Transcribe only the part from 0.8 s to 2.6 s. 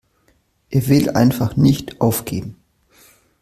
will einfach nicht aufgeben.